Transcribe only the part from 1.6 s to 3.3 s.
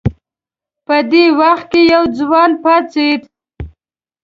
کې یو ځوان پاڅېد.